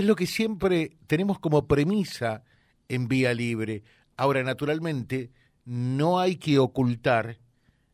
[0.00, 2.44] es lo que siempre tenemos como premisa
[2.88, 3.82] en vía libre.
[4.16, 5.30] Ahora, naturalmente,
[5.64, 7.38] no hay que ocultar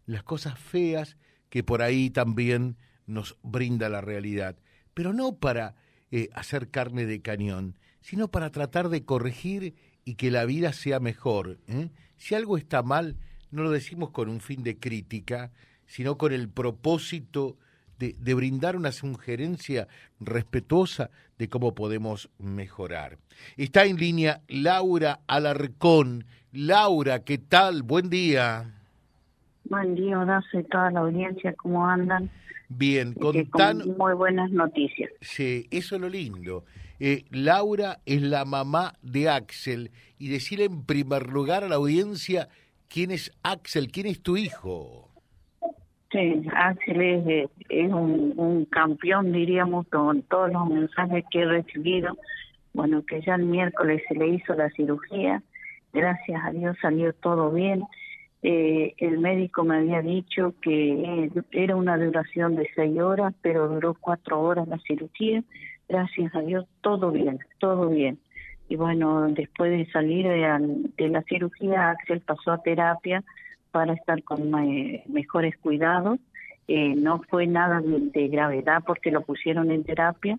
[0.06, 1.16] las cosas feas
[1.48, 4.56] que por ahí también nos brinda la realidad,
[4.92, 5.76] pero no para
[6.10, 9.74] eh, hacer carne de cañón, sino para tratar de corregir
[10.04, 11.58] y que la vida sea mejor.
[11.68, 11.90] ¿eh?
[12.16, 13.16] Si algo está mal,
[13.50, 15.52] no lo decimos con un fin de crítica,
[15.86, 17.56] sino con el propósito
[17.98, 19.88] de, de, brindar una sugerencia
[20.20, 23.18] respetuosa de cómo podemos mejorar.
[23.56, 26.24] Está en línea Laura Alarcón.
[26.52, 27.82] Laura, ¿qué tal?
[27.82, 28.74] Buen día.
[29.64, 32.30] Buen día, Horacio, y toda la audiencia, ¿cómo andan?
[32.68, 33.78] Bien, con tan...
[33.96, 35.10] Muy buenas noticias.
[35.20, 36.64] Sí, eso es lo lindo.
[37.00, 42.48] Eh, Laura es la mamá de Axel y decirle en primer lugar a la audiencia
[42.88, 45.10] quién es Axel, quién es tu hijo.
[46.14, 52.16] Sí, Axel es, es un, un, campeón, diríamos, con todos los mensajes que he recibido.
[52.72, 55.42] Bueno, que ya el miércoles se le hizo la cirugía,
[55.92, 57.84] gracias a Dios salió todo bien
[58.46, 63.96] eh, el médico me había dicho que era una duración de seis horas, pero duró
[63.98, 65.42] cuatro horas la cirugía.
[65.88, 68.18] Gracias a Dios, todo bien, todo bien.
[68.68, 73.24] Y bueno, después de salir de, la cirugía, Axel pasó a terapia
[73.74, 74.52] para estar con
[75.08, 76.20] mejores cuidados.
[76.68, 80.38] Eh, no fue nada de, gravedad porque lo pusieron en terapia,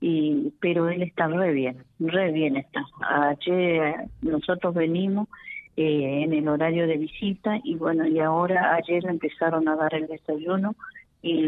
[0.00, 2.84] y pero él está re bien, re bien está.
[3.08, 5.28] Ayer nosotros venimos
[5.76, 10.08] eh, en el horario de visita y bueno, y ahora ayer empezaron a dar el
[10.08, 10.74] desayuno
[11.22, 11.46] y,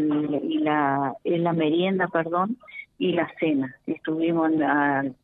[0.59, 2.55] la, la merienda, perdón,
[2.97, 3.75] y la cena.
[3.87, 4.51] Estuvimos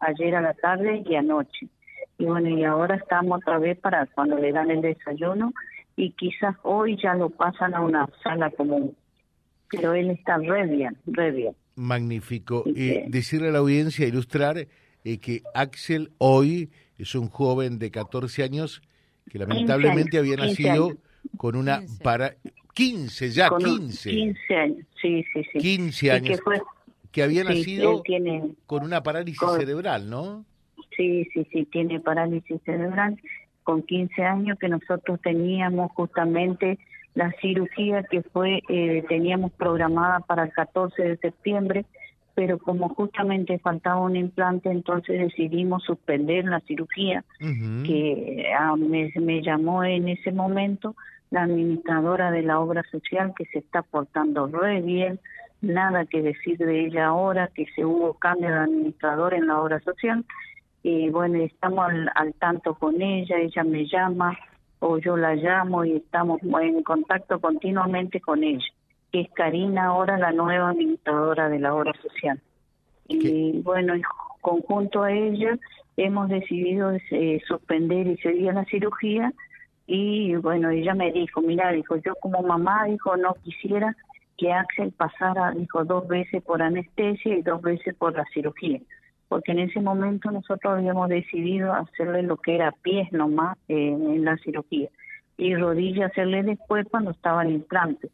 [0.02, 1.70] ayer a la tarde y anoche.
[2.18, 5.54] Y bueno, y ahora estamos otra vez para cuando le dan el desayuno
[5.96, 8.96] y quizás hoy ya lo pasan a una sala común.
[9.70, 11.56] Pero él está re bien, re bien.
[11.76, 12.64] Magnífico.
[12.66, 14.68] y decirle a la audiencia, ilustrar
[15.04, 18.82] eh, que Axel hoy es un joven de 14 años
[19.30, 20.98] que lamentablemente había nacido
[21.38, 22.36] con una para
[22.74, 24.10] 15 ya, 15.
[24.10, 25.60] 15 años, sí, sí, sí.
[25.60, 26.40] 15 años.
[27.12, 28.04] Que, había nacido
[28.66, 30.46] con una parálisis cerebral, ¿no?
[30.96, 33.20] Sí, sí, sí, tiene parálisis cerebral
[33.72, 36.78] con 15 años que nosotros teníamos justamente
[37.14, 41.86] la cirugía que fue, eh, teníamos programada para el 14 de septiembre,
[42.36, 49.42] pero como justamente faltaba un implante, entonces decidimos suspender la cirugía, que ah, me, me,
[49.42, 50.94] llamó en ese momento
[51.30, 55.18] la administradora de la obra social que se está portando re bien,
[55.62, 59.80] nada que decir de ella ahora, que se hubo cambio de administrador en la obra
[59.80, 60.26] social,
[60.84, 64.38] y bueno, estamos al tanto con ella, ella me llama
[64.80, 68.66] o yo la llamo y estamos en contacto continuamente con ella
[69.12, 72.40] que es Karina ahora la nueva administradora de la obra social.
[73.08, 74.04] Y bueno, en
[74.40, 75.58] conjunto a ella
[75.98, 79.34] hemos decidido eh, suspender ese día la cirugía
[79.86, 83.96] y bueno, ella me dijo, mira, dijo, yo como mamá, dijo, no quisiera
[84.38, 88.80] que Axel pasara, dijo, dos veces por anestesia y dos veces por la cirugía,
[89.32, 94.26] porque en ese momento nosotros habíamos decidido hacerle lo que era pies nomás eh, en
[94.26, 94.90] la cirugía
[95.38, 98.10] y rodilla hacerle después cuando estaba el implante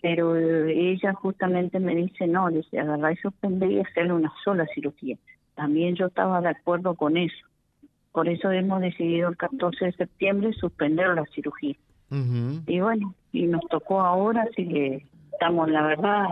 [0.00, 5.18] pero ella justamente me dice, no, dice, agarrar y suspender y hacerle una sola cirugía.
[5.54, 7.44] También yo estaba de acuerdo con eso.
[8.12, 11.74] Por eso hemos decidido el 14 de septiembre suspender la cirugía.
[12.10, 16.26] Y bueno, y nos tocó ahora, así que estamos, la verdad...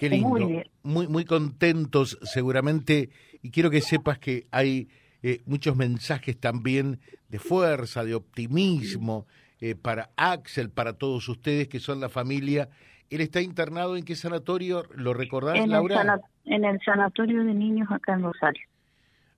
[0.00, 3.10] Qué lindo, muy, muy, contentos seguramente,
[3.42, 4.88] y quiero que sepas que hay
[5.22, 9.26] eh, muchos mensajes también de fuerza, de optimismo,
[9.60, 12.70] eh, para Axel, para todos ustedes que son la familia.
[13.10, 14.86] ¿Él está internado en qué sanatorio?
[14.94, 16.00] ¿Lo recordás, en Laura?
[16.46, 18.62] El en el sanatorio de niños acá en Rosario.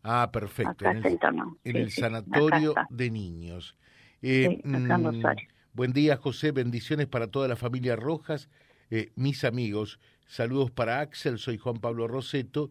[0.04, 0.84] Ah, perfecto.
[0.84, 3.76] en el, sanatorio de niños.
[4.22, 5.48] Eh, acá en mm, Rosario.
[5.72, 6.52] Buen día, José.
[6.52, 8.48] Bendiciones para toda la familia Rojas.
[9.16, 11.38] Mis amigos, saludos para Axel.
[11.38, 12.70] Soy Juan Pablo Roseto.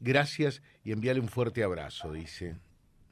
[0.00, 2.56] gracias y envíale un fuerte abrazo, dice.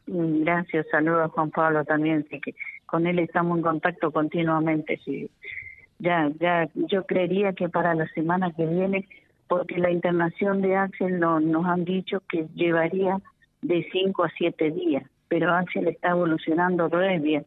[0.07, 2.27] Mm, gracias, saludos Juan Pablo también.
[2.31, 2.55] Sí que
[2.87, 4.99] con él estamos en contacto continuamente.
[5.05, 5.31] Sí.
[5.99, 9.07] Ya, ya, yo creería que para la semana que viene,
[9.49, 13.21] porque la internación de Axel no, nos han dicho que llevaría
[13.63, 17.45] de cinco a siete días, pero Axel está evolucionando re bien.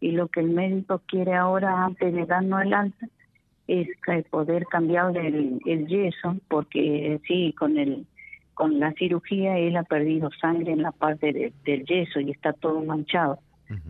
[0.00, 3.08] Y lo que el médico quiere ahora, antes de darnos el alta,
[3.66, 3.88] es
[4.30, 8.06] poder cambiar el, el yeso, porque sí, con el
[8.54, 12.80] con la cirugía él ha perdido sangre en la parte del yeso y está todo
[12.82, 13.38] manchado.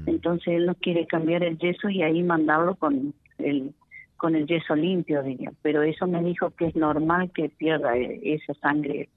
[0.07, 3.75] Entonces él no quiere cambiar el yeso y ahí mandarlo con el
[4.17, 5.53] con el yeso limpio, diría.
[5.61, 9.11] Pero eso me dijo que es normal que pierda eh, esa sangre.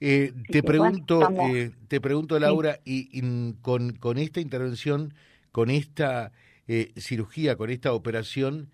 [0.00, 3.20] Eh, te pregunto, eh, te pregunto Laura, y,
[3.62, 5.12] con, con esta intervención,
[5.50, 6.30] con esta
[6.96, 8.68] cirugía, con esta operación,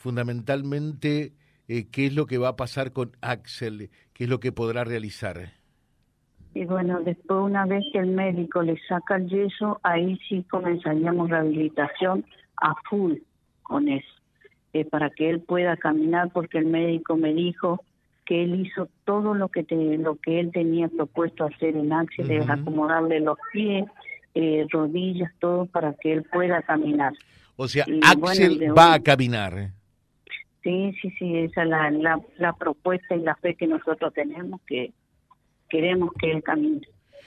[0.00, 1.34] fundamentalmente,
[1.68, 3.90] ¿qué es lo que va a pasar con Axel?
[4.14, 5.52] ¿Qué es lo que podrá realizar?
[6.54, 11.28] Y bueno, después una vez que el médico le saca el yeso, ahí sí comenzaríamos
[11.28, 12.24] rehabilitación
[12.56, 13.18] a full
[13.62, 14.08] con eso,
[14.72, 17.84] eh, para que él pueda caminar, porque el médico me dijo
[18.24, 19.66] que él hizo todo lo que
[19.98, 23.84] lo que él tenía propuesto hacer en Axel, acomodarle los pies,
[24.34, 27.12] eh, rodillas, todo para que él pueda caminar.
[27.56, 29.72] O sea, Axel va a caminar.
[30.62, 34.60] Sí, sí, sí, esa es la, la, la propuesta y la fe que nosotros tenemos,
[34.66, 34.92] que
[35.68, 36.82] queremos que él camine.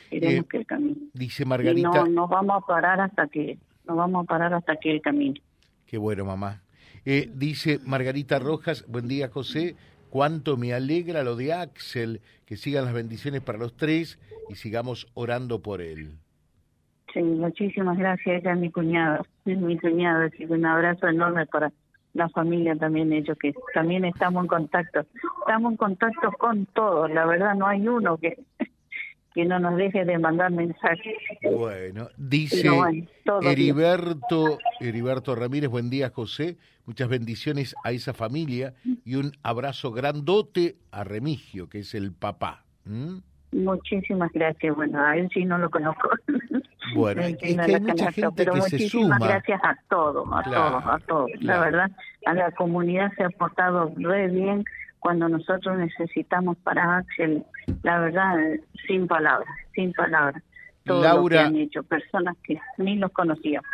[0.10, 1.08] Queremos eh, que él camine.
[1.14, 1.90] Dice Margarita.
[1.90, 5.42] no, no vamos a parar hasta que, no vamos a parar hasta que él camine.
[5.88, 6.62] Qué bueno, mamá.
[7.06, 9.76] Eh, dice Margarita Rojas, buen día José,
[10.10, 14.20] cuánto me alegra lo de Axel, que sigan las bendiciones para los tres
[14.50, 16.12] y sigamos orando por él.
[17.14, 21.46] Sí, muchísimas gracias, ella es mi cuñada, es mi cuñada, así que un abrazo enorme
[21.46, 21.72] para
[22.14, 25.06] la familia también, ellos que también estamos en contacto.
[25.40, 28.38] Estamos en contacto con todos, la verdad no hay uno que,
[29.34, 31.16] que no nos deje de mandar mensajes.
[31.42, 32.70] Bueno, dice
[33.42, 40.78] Heriberto, Heriberto Ramírez, buen día José, muchas bendiciones a esa familia y un abrazo grandote
[40.92, 42.66] a Remigio, que es el papá.
[43.54, 44.76] Muchísimas gracias.
[44.76, 46.10] Bueno, a él sí no lo conozco.
[46.96, 49.18] Bueno, es que hay mucha gente que se suma.
[49.18, 51.32] gracias a todos, a todos, a todos.
[51.40, 51.90] La verdad,
[52.26, 54.64] a la comunidad se ha portado re bien
[55.00, 57.44] cuando nosotros necesitamos para Axel.
[57.82, 58.36] La verdad,
[58.86, 60.44] sin palabras, sin palabras.
[60.86, 63.66] Todo Laura, lo que han hecho, personas que ni los conocíamos.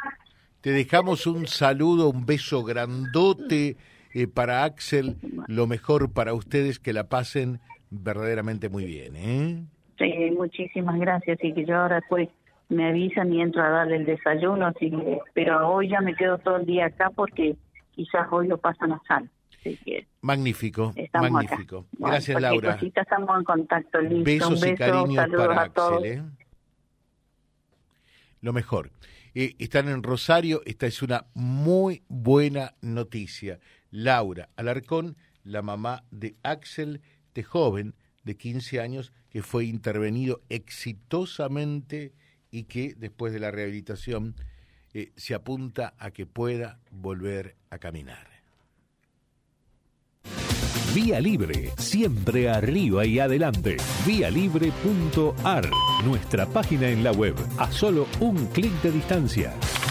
[0.62, 3.76] Te dejamos un saludo, un beso grandote
[4.14, 5.18] eh, para Axel.
[5.48, 7.60] Lo mejor para ustedes, que la pasen
[7.90, 9.16] verdaderamente muy bien.
[9.16, 9.64] ¿eh?
[9.98, 11.38] Sí, muchísimas gracias.
[11.44, 12.30] Y que yo ahora pues
[12.70, 14.92] me avisan y entro a darle el desayuno, así
[15.34, 17.56] pero hoy ya me quedo todo el día acá porque
[17.92, 19.30] quizás hoy lo pasan a sal.
[20.22, 21.88] magnífico, magnífico.
[21.98, 22.78] Gracias, Laura.
[22.82, 24.00] estamos en contacto.
[24.24, 26.06] Besos y cariños para Axel.
[26.06, 26.24] ¿eh?
[28.42, 28.92] Lo mejor.
[29.36, 33.60] Eh, están en Rosario, esta es una muy buena noticia.
[33.92, 37.02] Laura Alarcón, la mamá de Axel,
[37.34, 42.14] de joven de 15 años, que fue intervenido exitosamente
[42.52, 44.36] y que después de la rehabilitación
[44.94, 48.28] eh, se apunta a que pueda volver a caminar.
[50.94, 53.78] Vía Libre, siempre arriba y adelante.
[54.08, 55.70] Vialibre.ar,
[56.04, 59.54] nuestra página en la web, a solo un clic de distancia.